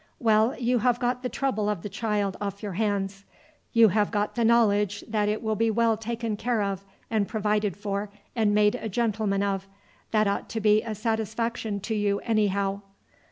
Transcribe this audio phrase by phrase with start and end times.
[0.17, 3.23] "Well, you have got the trouble of the child off your hands,
[3.71, 7.77] you have got the knowledge that it will be well taken care of and provided
[7.77, 9.67] for and made a gentleman of.
[10.09, 12.81] That ought to be a satisfaction to you anyhow."